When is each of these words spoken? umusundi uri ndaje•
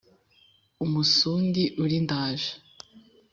umusundi 0.85 1.61
uri 1.83 1.97
ndaje• 2.05 2.51